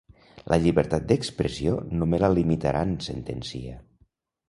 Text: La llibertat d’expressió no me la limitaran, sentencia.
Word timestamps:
La 0.51 0.57
llibertat 0.63 1.05
d’expressió 1.11 1.75
no 1.99 2.09
me 2.15 2.23
la 2.25 2.33
limitaran, 2.39 2.99
sentencia. 3.13 3.81